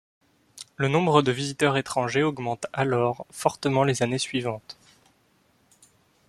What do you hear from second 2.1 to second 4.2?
augmente alors fortement les années